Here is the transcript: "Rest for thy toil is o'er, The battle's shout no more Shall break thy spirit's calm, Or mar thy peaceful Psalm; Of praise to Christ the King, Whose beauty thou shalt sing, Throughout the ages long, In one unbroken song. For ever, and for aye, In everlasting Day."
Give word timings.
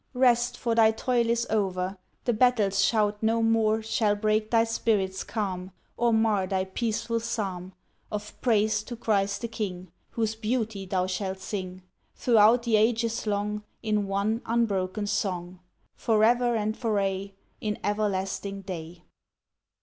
"Rest 0.15 0.57
for 0.57 0.73
thy 0.73 0.89
toil 0.89 1.29
is 1.29 1.45
o'er, 1.51 1.95
The 2.25 2.33
battle's 2.33 2.83
shout 2.83 3.21
no 3.21 3.43
more 3.43 3.83
Shall 3.83 4.15
break 4.15 4.49
thy 4.49 4.63
spirit's 4.63 5.23
calm, 5.23 5.71
Or 5.95 6.11
mar 6.11 6.47
thy 6.47 6.63
peaceful 6.65 7.19
Psalm; 7.19 7.73
Of 8.11 8.41
praise 8.41 8.81
to 8.85 8.95
Christ 8.95 9.41
the 9.41 9.47
King, 9.47 9.91
Whose 10.09 10.33
beauty 10.33 10.87
thou 10.87 11.05
shalt 11.05 11.37
sing, 11.39 11.83
Throughout 12.15 12.63
the 12.63 12.77
ages 12.77 13.27
long, 13.27 13.61
In 13.83 14.07
one 14.07 14.41
unbroken 14.47 15.05
song. 15.05 15.59
For 15.95 16.23
ever, 16.23 16.55
and 16.55 16.75
for 16.75 16.99
aye, 16.99 17.33
In 17.59 17.77
everlasting 17.83 18.61
Day." 18.63 19.03